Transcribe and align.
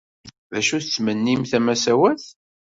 D 0.51 0.53
accu 0.59 0.77
tettmennim-t,a 0.83 1.59
massawat? 1.59 2.23